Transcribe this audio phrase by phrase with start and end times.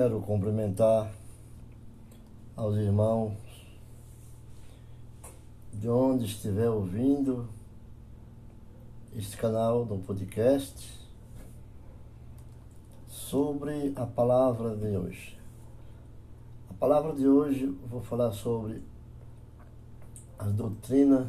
[0.00, 1.12] Quero cumprimentar
[2.56, 3.34] aos irmãos
[5.74, 7.46] de onde estiver ouvindo
[9.14, 10.90] este canal do podcast
[13.06, 15.38] sobre a palavra de hoje.
[16.70, 18.82] A palavra de hoje vou falar sobre
[20.38, 21.28] as doutrinas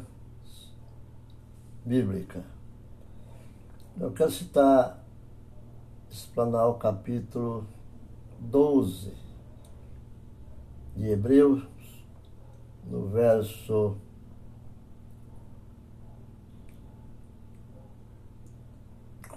[1.84, 2.42] bíblicas.
[4.00, 5.04] Eu quero citar,
[6.10, 7.66] explanar o capítulo
[8.50, 9.12] 12
[10.96, 11.62] de Hebreus,
[12.84, 13.96] no verso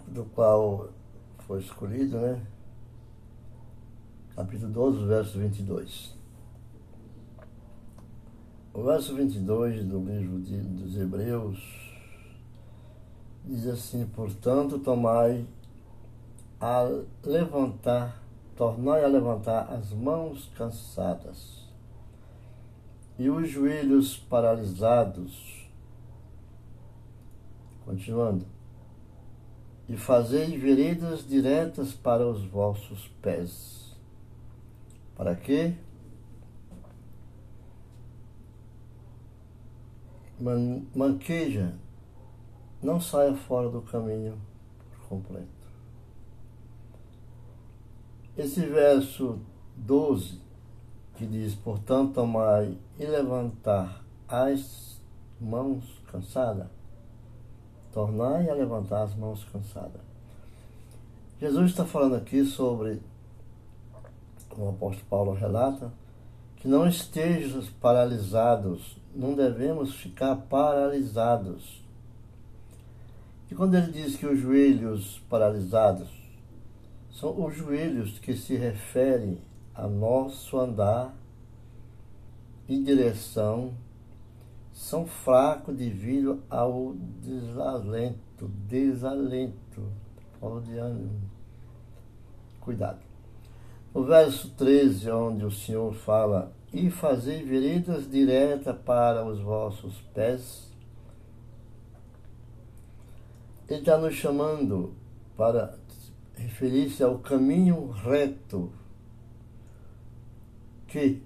[0.07, 0.89] do qual
[1.39, 2.45] foi escolhido, né?
[4.35, 6.15] Capítulo 12, verso 22.
[8.73, 11.57] O verso 22 do livro de, dos Hebreus
[13.45, 15.45] diz assim: Portanto, tomai
[16.59, 16.83] a
[17.23, 18.21] levantar,
[18.55, 21.65] tornai a levantar as mãos cansadas
[23.17, 25.69] e os joelhos paralisados.
[27.85, 28.45] Continuando.
[29.87, 33.95] E fazei veredas diretas para os vossos pés.
[35.15, 35.37] Para?
[40.39, 41.73] Man, manqueja,
[42.81, 44.37] não saia fora do caminho
[44.91, 45.64] por completo.
[48.37, 49.39] Esse verso
[49.77, 50.41] 12,
[51.15, 54.99] que diz, portanto, tomai e levantar as
[55.39, 56.67] mãos cansadas,
[57.93, 60.01] tornai a levantar as mãos cansadas.
[61.39, 63.01] Jesus está falando aqui sobre,
[64.49, 65.93] como o apóstolo Paulo relata,
[66.57, 71.81] que não estejamos paralisados, não devemos ficar paralisados.
[73.49, 76.24] E quando ele diz que os joelhos paralisados,
[77.15, 79.37] são os joelhos que se referem
[79.73, 81.15] a nosso andar
[82.67, 83.73] em direção
[84.73, 89.83] são fracos devido ao desalento, desalento,
[90.41, 91.21] falta de ânimo.
[92.59, 92.99] Cuidado.
[93.93, 100.69] No verso 13, onde o Senhor fala, e fazei veredas diretas para os vossos pés,
[103.69, 104.93] ele está nos chamando
[105.37, 105.77] para
[106.37, 108.71] referir-se ao caminho reto
[110.87, 111.21] que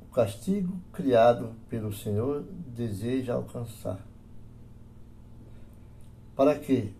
[0.00, 4.00] o castigo criado pelo Senhor deseja alcançar.
[6.34, 6.92] Para que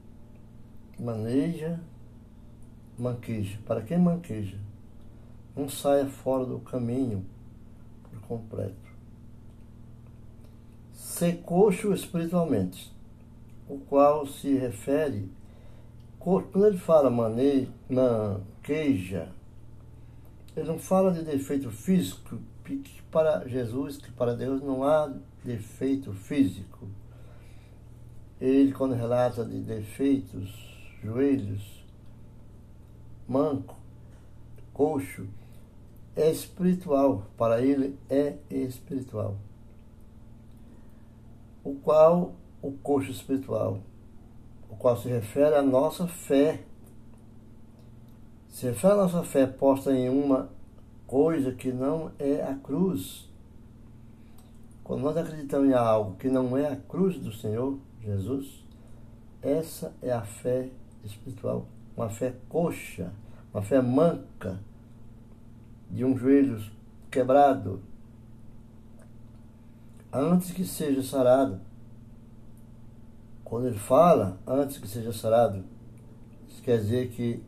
[0.99, 1.81] maneja,
[2.99, 3.59] manqueja.
[3.67, 4.59] Para quem manqueja,
[5.57, 7.25] não saia fora do caminho
[8.11, 8.93] por completo.
[10.93, 12.93] Ser coxo espiritualmente,
[13.69, 15.31] o qual se refere
[16.23, 17.73] quando ele fala manqueja,
[20.57, 25.13] ele não fala de defeito físico, que para Jesus, que para Deus não há
[25.45, 26.87] defeito físico.
[28.41, 30.49] Ele, quando relata de defeitos,
[31.03, 31.85] joelhos,
[33.27, 33.77] manco,
[34.73, 35.27] coxo,
[36.15, 39.37] é espiritual, para ele é espiritual.
[41.65, 43.81] O qual, o coxo espiritual,
[44.73, 46.65] o qual se refere à nossa fé.
[48.49, 50.49] Se refere à nossa fé posta em uma
[51.07, 53.31] coisa que não é a cruz.
[54.83, 58.65] Quando nós acreditamos em algo que não é a cruz do Senhor Jesus,
[59.43, 60.71] essa é a fé
[61.05, 61.67] espiritual,
[61.97, 63.13] uma fé coxa,
[63.53, 64.59] uma fé manca,
[65.91, 66.59] de um joelho
[67.11, 67.83] quebrado,
[70.11, 71.61] antes que seja sarado.
[73.53, 75.63] Quando ele fala, antes que seja sarado,
[76.49, 77.45] isso quer dizer que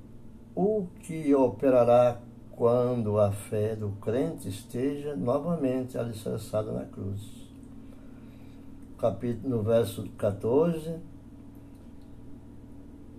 [0.54, 2.20] o que operará
[2.50, 7.22] quando a fé do crente esteja novamente alicerçada na cruz.
[8.98, 10.94] Capítulo, no verso 14,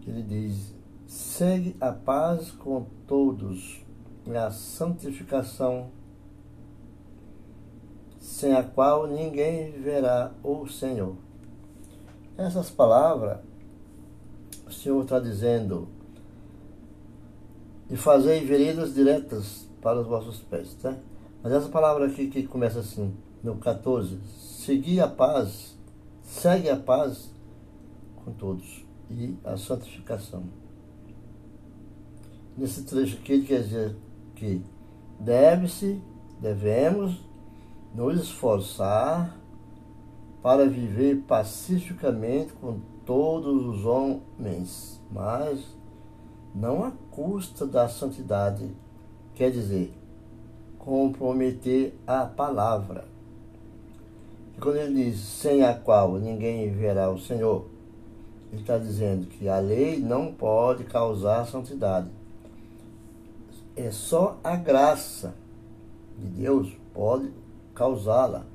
[0.05, 0.71] ele diz:
[1.07, 3.83] Segue a paz com todos
[4.27, 5.89] e a santificação,
[8.19, 11.25] sem a qual ninguém verá o Senhor.
[12.37, 13.39] Essas palavras,
[14.67, 15.87] o Senhor está dizendo,
[17.89, 20.97] e fazei veredas diretas para os vossos pés, tá?
[21.41, 25.77] Mas essa palavra aqui que começa assim, no 14, segui a paz,
[26.23, 27.31] segue a paz
[28.23, 30.43] com todos e a santificação.
[32.57, 33.95] Nesse trecho aqui ele quer dizer
[34.35, 34.61] que
[35.19, 36.01] deve-se,
[36.41, 37.23] devemos
[37.93, 39.34] nos esforçar
[40.45, 45.75] para viver pacificamente com todos os homens, mas
[46.53, 48.69] não à custa da santidade
[49.33, 49.91] quer dizer
[50.77, 53.05] comprometer a palavra.
[54.55, 57.65] E quando ele diz sem a qual ninguém verá o Senhor,
[58.51, 62.11] ele está dizendo que a lei não pode causar santidade.
[63.75, 65.33] É só a graça
[66.19, 67.31] de Deus pode
[67.73, 68.53] causá-la.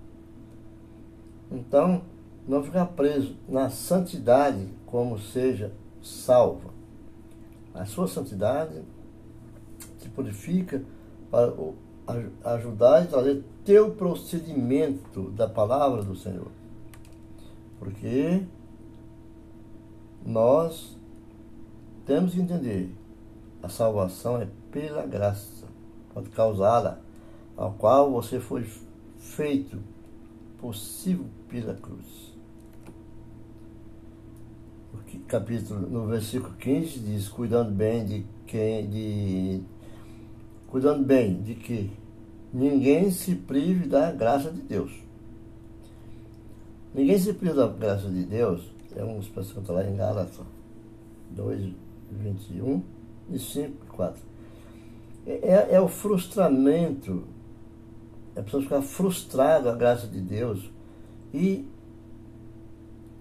[1.50, 2.02] Então,
[2.47, 6.70] não ficar preso na santidade como seja salva.
[7.75, 8.82] A sua santidade
[9.99, 10.82] te purifica
[11.31, 11.52] para
[12.55, 16.50] ajudar e trazer teu procedimento da palavra do Senhor.
[17.79, 18.43] Porque
[20.25, 20.96] nós
[22.05, 22.94] temos que entender,
[23.62, 25.67] a salvação é pela graça,
[26.12, 26.99] pode causá-la,
[27.56, 28.67] ao qual você foi
[29.19, 29.79] feito
[30.60, 32.30] possível pela cruz.
[35.26, 39.62] Capítulo, no versículo 15 diz, cuidando bem de quem, de,
[40.66, 41.90] cuidando bem de que
[42.52, 44.92] ninguém se prive da graça de Deus.
[46.92, 50.44] Ninguém se priva da graça de Deus, é uma expressão que está lá em Gálatas
[51.30, 51.72] 2,
[52.10, 52.82] 21
[53.30, 54.22] e 5 e 4.
[55.26, 57.24] É, é, é o frustramento,
[58.37, 60.71] a pessoa ficar frustrada a graça de Deus
[61.32, 61.67] e,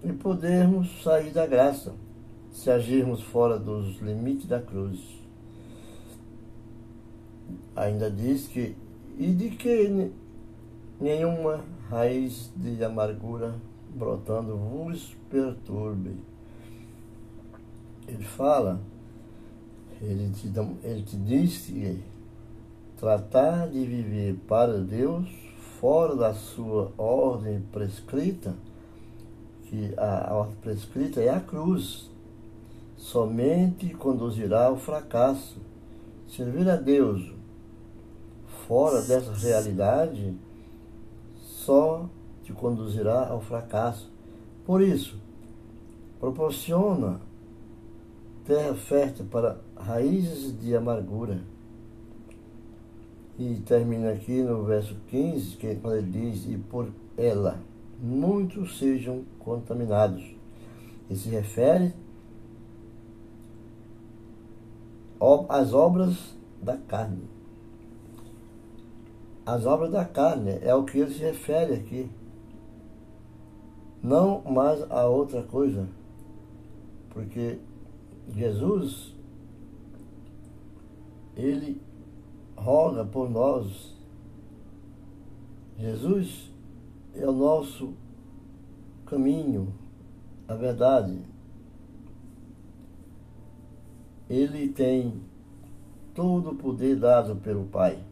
[0.04, 1.94] e podermos sair da graça
[2.52, 5.00] se agirmos fora dos limites da cruz.
[7.76, 8.76] Ainda diz que
[9.18, 10.12] e de que
[11.00, 13.56] nenhuma raiz de amargura
[13.94, 16.16] brotando vos perturbe.
[18.08, 18.80] Ele fala,
[20.02, 20.52] ele te,
[20.84, 22.00] ele te diz que
[23.00, 25.30] tratar de viver para Deus
[25.80, 28.54] fora da sua ordem prescrita,
[29.63, 32.10] que a ordem prescrita é a cruz,
[32.98, 35.57] somente conduzirá ao fracasso.
[36.28, 37.34] Servir a Deus
[38.68, 40.38] fora dessa realidade
[41.38, 42.07] só
[42.44, 44.12] te conduzirá ao fracasso.
[44.66, 45.18] Por isso,
[46.19, 47.22] proporciona
[48.46, 51.40] terra fértil para raízes de amargura.
[53.39, 57.59] E termina aqui no verso 15, que ele diz, e por ela
[58.00, 60.24] muitos sejam contaminados.
[61.09, 61.94] E se refere
[65.50, 67.39] às obras da carne
[69.50, 72.09] as obras da carne, é o que ele se refere aqui.
[74.01, 75.88] Não mais a outra coisa.
[77.09, 77.57] Porque
[78.36, 79.15] Jesus,
[81.36, 81.81] ele
[82.60, 83.96] roga por nós.
[85.78, 86.52] Jesus
[87.16, 87.94] é o nosso
[89.06, 89.74] caminho,
[90.48, 91.20] a verdade.
[94.30, 95.22] Ele tem
[96.14, 98.04] todo o poder dado pelo Pai.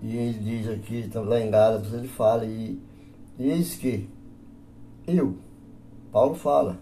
[0.00, 2.78] E ele diz aqui, então, lá em Gálatas, ele fala, e,
[3.38, 4.08] e eis que
[5.06, 5.36] eu,
[6.10, 6.78] Paulo fala,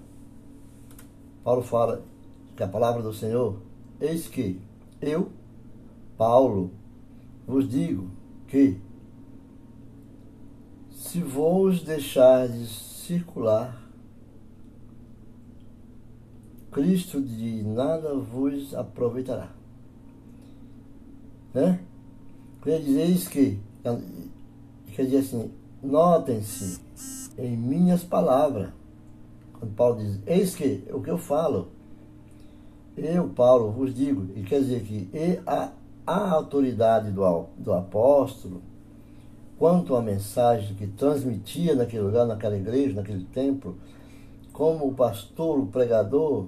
[1.44, 2.02] Paulo fala
[2.56, 3.56] que a palavra do Senhor,
[4.00, 4.60] eis que
[5.00, 5.30] eu,
[6.16, 6.70] Paulo,
[7.46, 8.10] vos digo
[8.46, 8.80] que
[10.90, 13.80] se vos deixardes circular,
[16.70, 19.50] Cristo de nada vos aproveitará.
[21.52, 21.80] Né?
[22.62, 23.58] Quer dizer isso que,
[24.94, 25.50] quer dizer assim,
[25.82, 26.80] notem-se
[27.36, 28.70] em minhas palavras.
[29.54, 31.68] Quando Paulo diz, eis que, o que eu falo,
[32.96, 35.08] eu, Paulo, vos digo, e quer dizer que
[35.46, 35.72] a,
[36.06, 38.62] a autoridade do, do apóstolo,
[39.58, 43.78] quanto à mensagem que transmitia naquele lugar, naquela igreja, naquele templo,
[44.52, 46.46] como o pastor, o pregador,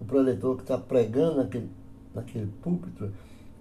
[0.00, 1.70] o preletor que está pregando naquele,
[2.14, 3.10] naquele púlpito,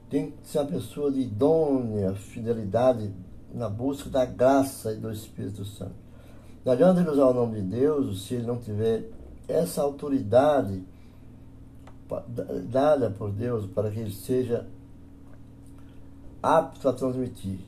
[0.09, 3.11] tem que ser uma pessoa de idônea fidelidade
[3.53, 5.95] na busca da graça e do Espírito Santo.
[6.63, 9.09] Não adianta ele usar o nome de Deus se ele não tiver
[9.47, 10.83] essa autoridade
[12.69, 14.67] dada por Deus para que ele seja
[16.41, 17.59] apto a transmitir.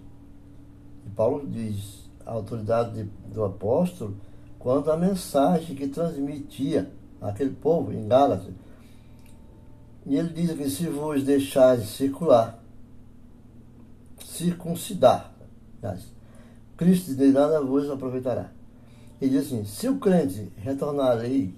[1.05, 3.03] E Paulo diz a autoridade
[3.33, 4.15] do apóstolo
[4.59, 6.91] quanto à mensagem que transmitia
[7.21, 8.53] àquele povo em Gálatas
[10.07, 12.63] e ele diz que se vos deixares circular,
[14.23, 15.33] circuncidar,
[16.77, 18.49] Cristo de nada vos aproveitará.
[19.21, 21.53] Ele diz assim: se o crente retornar à lei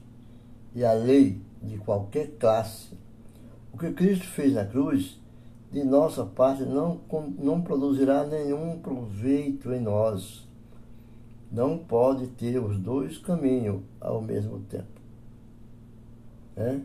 [0.74, 2.98] e à lei de qualquer classe,
[3.74, 5.20] o que Cristo fez na cruz,
[5.72, 7.00] de nossa parte, não,
[7.38, 10.48] não produzirá nenhum proveito em nós.
[11.52, 15.00] Não pode ter os dois caminhos ao mesmo tempo.
[16.56, 16.82] Né?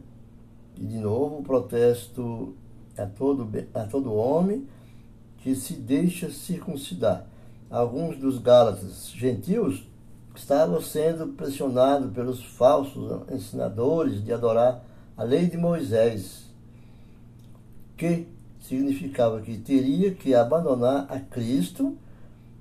[0.76, 2.54] E de novo o protesto
[2.97, 4.66] é todo, é todo homem
[5.38, 7.26] que se deixa circuncidar.
[7.71, 9.87] Alguns dos Gálatas gentios
[10.35, 14.85] estavam sendo pressionados pelos falsos ensinadores de adorar
[15.17, 16.50] a lei de Moisés,
[17.97, 18.26] que
[18.61, 21.97] significava que teria que abandonar a Cristo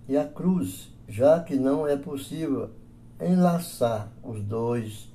[0.08, 2.70] e a cruz, já que não é possível
[3.20, 5.12] enlaçar os dois.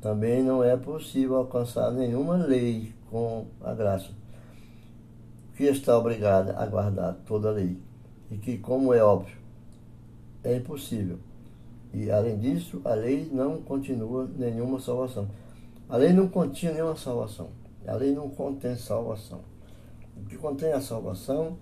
[0.00, 4.10] Também não é possível alcançar nenhuma lei com a graça,
[5.56, 7.76] que está obrigada a guardar toda a lei,
[8.30, 9.36] e que, como é óbvio,
[10.44, 11.18] é impossível.
[11.92, 15.28] E, além disso, a lei não continua nenhuma salvação.
[15.88, 17.48] A lei não continha nenhuma salvação.
[17.86, 19.40] A lei não contém salvação.
[20.16, 21.56] O que contém a salvação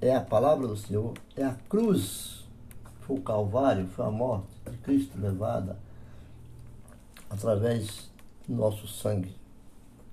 [0.00, 2.44] é a palavra do Senhor, é a cruz,
[3.00, 5.78] foi o Calvário, foi a morte de Cristo levada
[7.30, 8.10] através
[8.46, 9.34] do nosso sangue,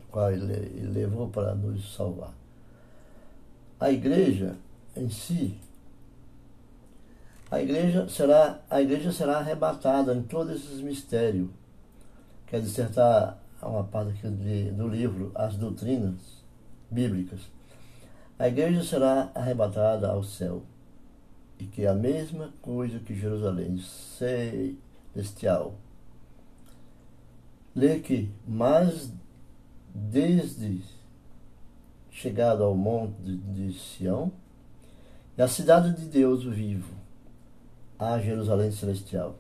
[0.10, 2.34] qual ele levou para nos salvar.
[3.80, 4.56] A igreja
[4.96, 5.60] em si,
[7.52, 11.50] a igreja será, a igreja será arrebatada em todos esses mistérios.
[12.46, 16.44] Quer dissertar uma parte aqui do livro As Doutrinas
[16.90, 17.42] Bíblicas.
[18.38, 20.64] A igreja será arrebatada ao céu
[21.60, 23.78] e que é a mesma coisa que Jerusalém
[24.18, 25.76] celestial.
[27.76, 29.12] Lê que, mas
[29.94, 30.82] desde
[32.10, 34.32] chegado ao monte de Sião,
[35.38, 36.99] e a cidade de Deus vivo,
[38.00, 39.38] a Jerusalém celestial.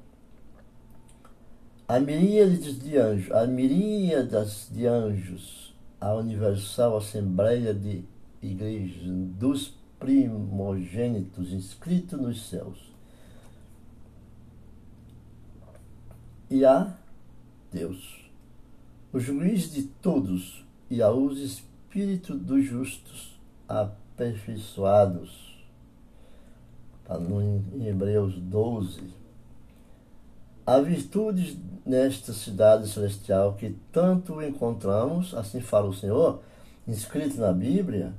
[1.87, 8.03] A miríade de anjos, a miríadas de anjos, a universal assembleia de
[8.41, 9.07] igrejas
[9.39, 12.77] dos primogênitos inscritos nos céus.
[16.49, 16.95] E a
[17.71, 18.29] Deus,
[19.13, 25.48] o juiz de todos, e aos espíritos dos justos aperfeiçoados.
[27.09, 29.01] Está em Hebreus 12.
[30.63, 36.39] Há virtudes nesta cidade celestial que tanto encontramos, assim fala o Senhor,
[36.87, 38.13] inscrito na Bíblia,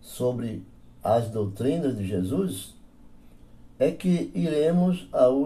[0.00, 0.64] sobre
[1.04, 2.74] as doutrinas de Jesus
[3.78, 5.44] é que iremos ao,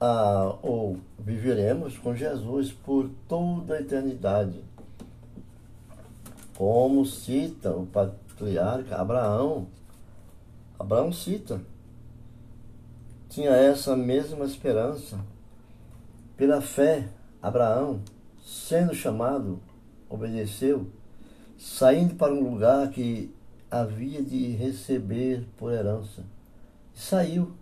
[0.00, 4.64] a, ou viveremos com Jesus por toda a eternidade.
[6.56, 9.68] Como cita o patriarca Abraão.
[10.78, 11.60] Abraão cita.
[13.28, 15.18] Tinha essa mesma esperança.
[16.36, 17.08] Pela fé,
[17.42, 18.00] Abraão,
[18.40, 19.60] sendo chamado,
[20.08, 20.86] obedeceu,
[21.58, 23.34] saindo para um lugar que
[23.70, 26.24] havia de receber por herança.
[26.94, 27.52] Saiu.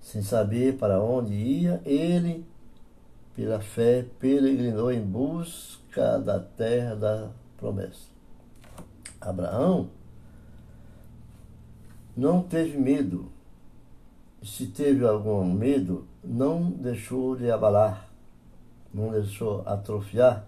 [0.00, 2.46] Sem saber para onde ia, ele,
[3.34, 8.06] pela fé, peregrinou em busca da terra da promessa.
[9.18, 9.88] Abraão
[12.16, 13.30] não teve medo.
[14.42, 18.08] Se teve algum medo, não deixou de abalar,
[18.92, 20.46] não deixou atrofiar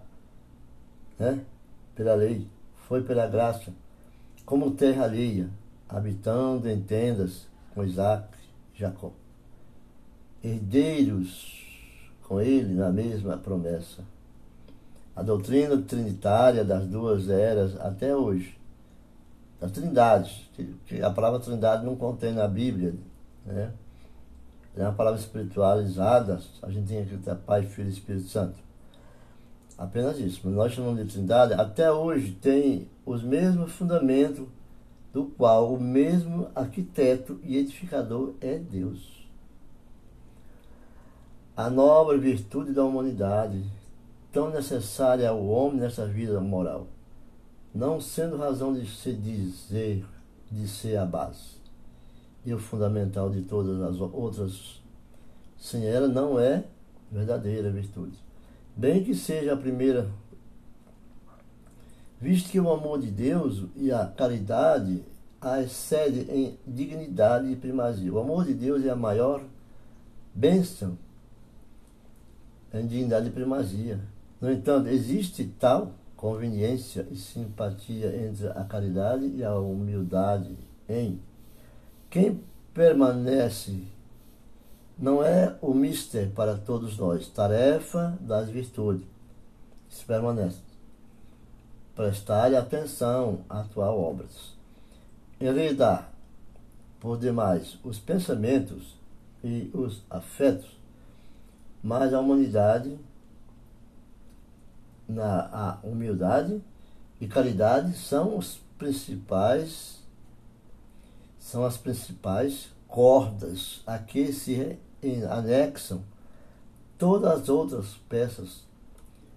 [1.17, 1.43] né,
[1.95, 2.47] pela lei,
[2.87, 3.73] foi pela graça
[4.45, 5.49] como terra alheia,
[5.89, 8.29] habitando em tendas com Isaac
[8.73, 9.11] e Jacó.
[10.41, 11.67] Herdeiros
[12.23, 14.03] com ele na mesma promessa.
[15.15, 18.57] A doutrina trinitária das duas eras até hoje,
[19.59, 20.49] da trindade,
[20.85, 22.95] que a palavra trindade não contém na Bíblia,
[23.45, 23.71] né?
[24.75, 28.59] É uma palavra espiritualizada, a gente tem que ter Pai, Filho e Espírito Santo.
[29.75, 30.41] Apenas isso.
[30.43, 34.47] Mas nós chamamos de Trindade, até hoje tem os mesmos fundamentos
[35.11, 39.27] do qual o mesmo arquiteto e edificador é Deus.
[41.55, 43.63] A nobre virtude da humanidade,
[44.31, 46.85] tão necessária ao homem nessa vida moral,
[47.73, 50.05] não sendo razão de se dizer,
[50.51, 51.57] de ser a base
[52.45, 54.81] e o fundamental de todas as outras,
[55.57, 56.63] sem ela não é
[57.11, 58.27] verdadeira virtude
[58.77, 60.07] bem que seja a primeira,
[62.21, 65.03] visto que o amor de Deus e a caridade
[65.41, 68.13] a excede em dignidade e primazia.
[68.13, 69.43] O amor de Deus é a maior
[70.33, 70.97] bênção
[72.73, 73.99] em dignidade e primazia.
[74.39, 80.57] No entanto, existe tal conveniência e simpatia entre a caridade e a humildade
[80.89, 81.21] em
[82.09, 82.41] quem
[82.73, 83.83] permanece
[84.97, 89.05] não é o mister para todos nós, tarefa das virtudes.
[89.89, 90.59] Isso permanece.
[91.95, 94.55] Prestar atenção a atual obras.
[95.39, 96.11] Enredar,
[96.99, 98.95] por demais, os pensamentos
[99.43, 100.79] e os afetos,
[101.83, 102.97] mas a humanidade
[105.07, 106.61] na humildade
[107.19, 109.97] e caridade são os principais
[111.39, 114.77] são as principais cordas a que se
[115.29, 116.03] anexam
[116.97, 118.65] todas as outras peças,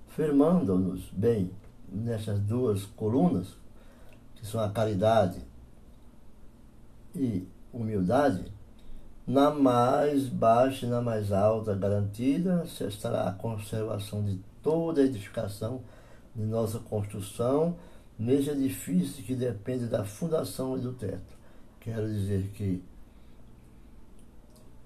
[0.09, 1.53] firmando-nos bem
[1.89, 3.57] nessas duas colunas,
[4.35, 5.41] que são a caridade
[7.15, 8.53] e humildade,
[9.27, 15.05] na mais baixa e na mais alta garantida se estará a conservação de toda a
[15.05, 15.83] edificação
[16.35, 17.77] de nossa construção
[18.19, 21.39] nesse edifício que depende da fundação e do teto.
[21.81, 22.83] Quero dizer que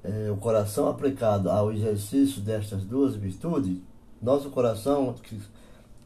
[0.05, 3.79] é, o coração aplicado ao exercício destas duas virtudes,
[4.23, 5.41] nosso coração, que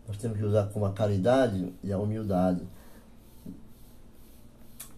[0.07, 2.67] nós temos que usar como a caridade e a humildade,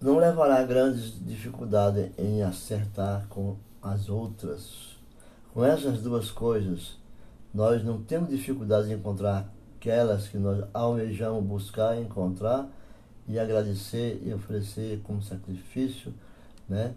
[0.01, 4.97] não levará grandes dificuldades em acertar com as outras.
[5.53, 7.00] Com essas duas coisas,
[7.53, 12.69] nós não temos dificuldade em encontrar aquelas que nós almejamos buscar encontrar
[13.27, 16.13] e agradecer e oferecer como sacrifício,
[16.69, 16.95] né?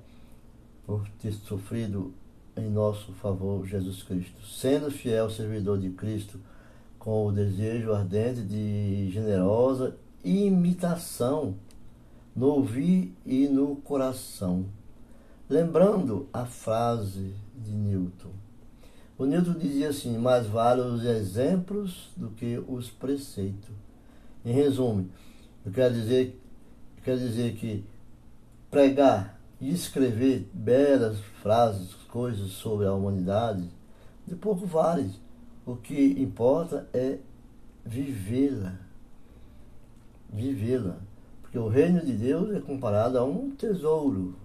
[0.86, 2.13] por ter sofrido
[2.55, 6.39] em nosso favor Jesus Cristo, sendo fiel servidor de Cristo,
[7.00, 11.55] com o desejo ardente de generosa imitação
[12.36, 14.65] no ouvir e no coração.
[15.50, 18.43] Lembrando a frase de Newton.
[19.24, 23.74] O Newton dizia assim: mais vale os exemplos do que os preceitos.
[24.44, 25.08] Em resumo,
[25.65, 26.38] eu quero dizer,
[26.98, 27.86] eu quero dizer que
[28.70, 33.63] pregar e escrever belas frases, coisas sobre a humanidade,
[34.27, 35.10] de pouco vale.
[35.65, 37.18] O que importa é
[37.86, 38.74] vivê-la.
[40.34, 40.98] Vivê-la.
[41.42, 44.36] Porque o reino de Deus é comparado a um tesouro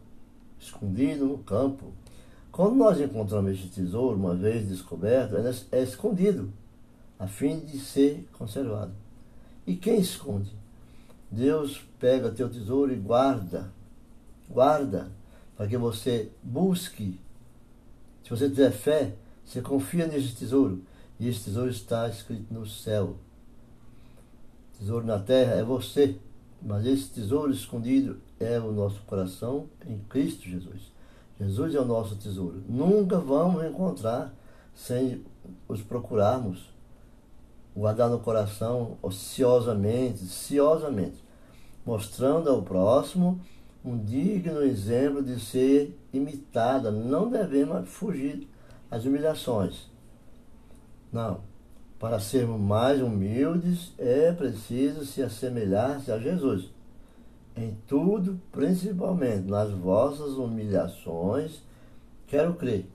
[0.61, 1.93] escondido no campo.
[2.59, 5.37] Quando nós encontramos esse tesouro, uma vez descoberto,
[5.71, 6.53] é escondido,
[7.17, 8.91] a fim de ser conservado.
[9.65, 10.51] E quem esconde?
[11.31, 13.71] Deus pega teu tesouro e guarda
[14.51, 15.09] guarda,
[15.57, 17.21] para que você busque.
[18.25, 20.83] Se você tiver fé, você confia nesse tesouro.
[21.21, 23.19] E esse tesouro está escrito no céu.
[24.81, 26.17] Tesouro na terra é você,
[26.61, 30.98] mas esse tesouro escondido é o nosso coração em Cristo Jesus.
[31.41, 32.63] Jesus é o nosso tesouro.
[32.69, 34.35] Nunca vamos encontrar
[34.75, 35.25] sem
[35.69, 36.71] os procurarmos,
[37.75, 41.23] guardar no coração ociosamente, ciosamente,
[41.87, 43.41] mostrando ao próximo
[43.85, 46.91] um digno exemplo de ser imitada.
[46.91, 48.49] Não devemos fugir
[48.91, 49.89] às humilhações.
[51.13, 51.41] Não.
[51.99, 56.71] Para sermos mais humildes, é preciso se assemelhar-se a Jesus.
[57.59, 61.61] Em tudo, principalmente nas vossas humilhações,
[62.29, 62.87] quero crer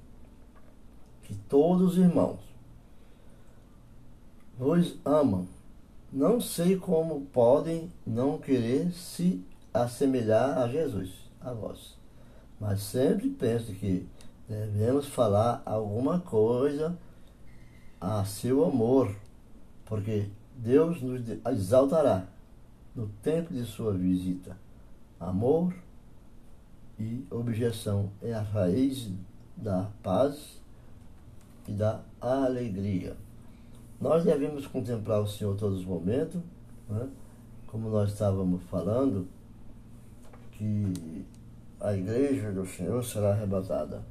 [1.23, 2.39] que todos os irmãos
[4.57, 5.45] vos amam.
[6.13, 11.97] Não sei como podem não querer se assemelhar a Jesus, a vós.
[12.57, 14.07] Mas sempre penso que
[14.47, 16.97] devemos falar alguma coisa
[17.99, 19.13] a seu amor,
[19.83, 21.21] porque Deus nos
[21.51, 22.32] exaltará
[22.95, 24.57] no tempo de sua visita.
[25.19, 25.73] Amor
[26.99, 29.11] e objeção é a raiz
[29.55, 30.61] da paz
[31.67, 33.15] e da alegria.
[33.99, 36.41] Nós devemos contemplar o Senhor todos os momentos,
[36.89, 37.09] né?
[37.67, 39.27] como nós estávamos falando,
[40.51, 41.25] que
[41.79, 44.03] a igreja do Senhor será arrebatada.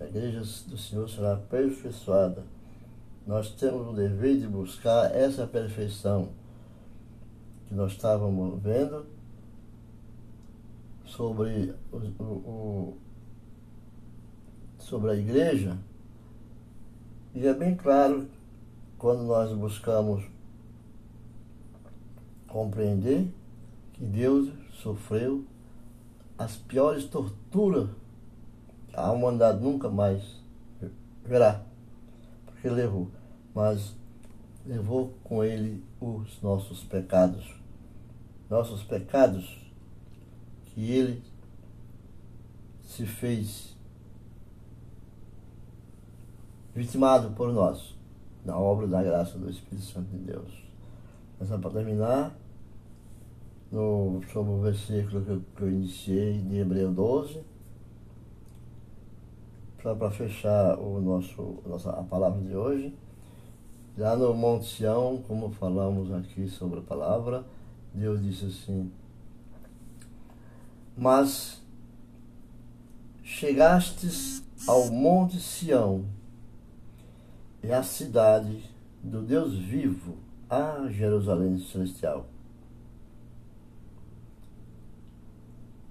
[0.00, 2.42] A igreja do Senhor será aperfeiçoada.
[3.26, 6.30] Nós temos o dever de buscar essa perfeição
[7.66, 9.06] que nós estávamos vendo
[11.04, 12.96] sobre o, o,
[14.78, 15.78] sobre a igreja.
[17.34, 18.28] E é bem claro
[18.98, 20.24] quando nós buscamos
[22.48, 23.30] compreender
[23.92, 25.44] que Deus sofreu
[26.38, 27.88] as piores torturas
[28.96, 30.22] a humanidade nunca mais
[31.22, 31.62] verá,
[32.46, 33.10] porque levou,
[33.54, 33.94] mas
[34.66, 37.54] levou com ele os nossos pecados,
[38.50, 39.64] nossos pecados
[40.66, 41.22] que ele
[42.82, 43.76] se fez
[46.74, 47.96] vitimado por nós
[48.44, 50.66] na obra da graça do Espírito Santo de Deus.
[51.38, 52.36] Mas para terminar,
[53.70, 57.42] no, sobre o versículo que eu, que eu iniciei de Hebreu 12,
[59.94, 62.94] para fechar o nosso, a palavra de hoje.
[63.96, 67.46] Já no Monte Sião, como falamos aqui sobre a palavra,
[67.94, 68.92] Deus disse assim:
[70.94, 71.62] Mas
[73.24, 76.04] chegastes ao Monte Sião,
[77.62, 78.62] e a cidade
[79.02, 80.18] do Deus vivo,
[80.50, 82.26] a Jerusalém Celestial.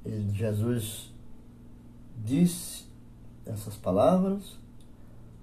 [0.06, 1.12] Ele, Jesus
[2.24, 2.86] disse
[3.48, 4.60] essas palavras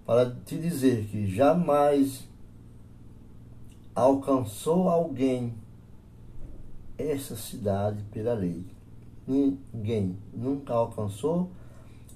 [0.06, 2.30] para te dizer que jamais
[3.94, 5.54] alcançou alguém
[6.96, 8.64] essa cidade pela lei.
[9.26, 11.50] Ninguém nunca alcançou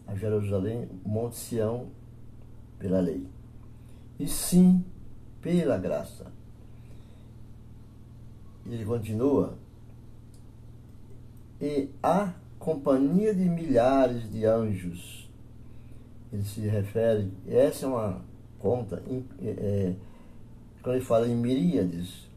[0.06, 1.88] a Jerusalém, Monte Sião,
[2.78, 3.26] pela lei.
[4.18, 4.84] E sim
[5.40, 6.32] pela graça.
[8.64, 9.56] Ele continua.
[11.60, 15.30] E a companhia de milhares de anjos.
[16.32, 18.20] Ele se refere, essa é uma
[18.58, 19.02] conta,
[19.40, 19.96] é, é,
[20.86, 22.28] quando ele fala em miríades,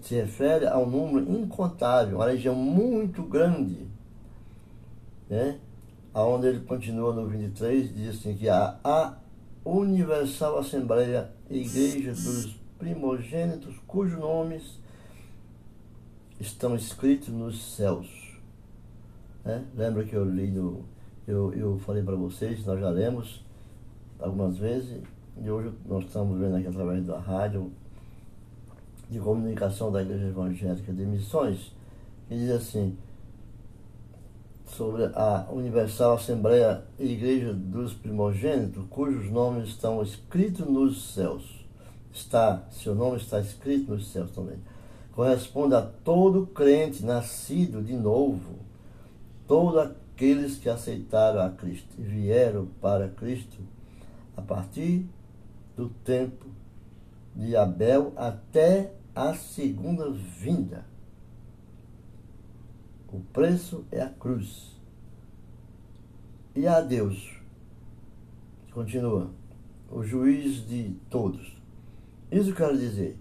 [0.00, 3.86] se refere a um número incontável, uma legião muito grande,
[5.28, 5.58] né?
[6.14, 9.18] Aonde ele continua no 23, diz assim que a, a
[9.62, 14.80] Universal Assembleia, Igreja dos Primogênitos, cujos nomes
[16.40, 18.08] estão escritos nos céus.
[19.44, 19.62] Né?
[19.76, 20.86] Lembra que eu li no.
[21.28, 23.44] Eu, eu falei para vocês, nós já lemos
[24.18, 25.02] algumas vezes,
[25.40, 27.70] e hoje nós estamos vendo aqui através da rádio
[29.08, 31.72] de comunicação da Igreja Evangélica de Missões,
[32.28, 32.96] que diz assim,
[34.66, 41.64] sobre a Universal Assembleia Igreja dos Primogênitos, cujos nomes estão escritos nos céus.
[42.12, 44.58] Está, seu nome está escrito nos céus também
[45.12, 48.58] corresponde a todo crente nascido de novo,
[49.46, 53.58] todos aqueles que aceitaram a Cristo e vieram para Cristo
[54.36, 55.06] a partir
[55.76, 56.46] do tempo
[57.34, 60.84] de Abel até a segunda vinda.
[63.12, 64.72] O preço é a cruz.
[66.54, 67.38] E a Deus,
[68.72, 69.30] continua,
[69.90, 71.56] o juiz de todos.
[72.30, 73.18] Isso quer dizer,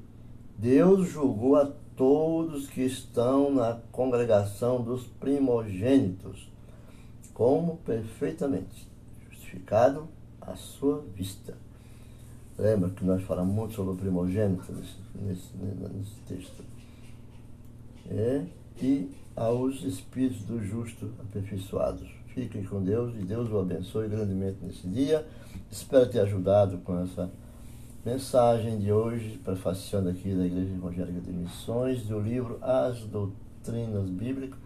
[0.58, 6.50] Deus julgou a todos que estão na congregação dos primogênitos,
[7.34, 8.90] como perfeitamente
[9.30, 10.08] justificado
[10.40, 11.58] à sua vista.
[12.62, 16.64] Lembra que nós falamos muito sobre o primogênito nesse, nesse, texto.
[18.08, 18.46] É,
[18.80, 22.08] e aos espíritos do justo aperfeiçoados.
[22.36, 25.26] Fiquem com Deus e Deus o abençoe grandemente nesse dia.
[25.72, 27.32] Espero ter ajudado com essa
[28.06, 34.60] Mensagem de hoje, prefaciando aqui da Igreja Evangélica de Missões, do livro As Doutrinas Bíblicas,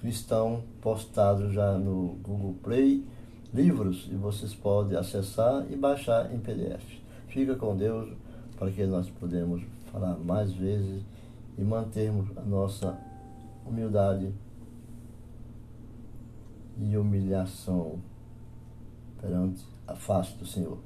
[0.00, 3.04] que estão postados já no Google Play,
[3.52, 6.99] livros, e vocês podem acessar e baixar em PDF.
[7.30, 8.12] Fica com Deus
[8.58, 9.62] para que nós podemos
[9.92, 11.04] falar mais vezes
[11.56, 12.98] e mantermos a nossa
[13.64, 14.32] humildade
[16.76, 18.00] e humilhação
[19.20, 20.78] perante a face do Senhor.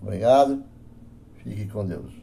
[0.00, 0.62] Obrigado.
[1.36, 2.17] Fique com Deus.